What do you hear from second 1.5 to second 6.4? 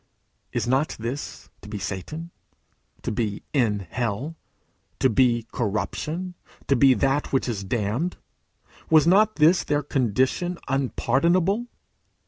to be Satan? to be in hell? to be corruption?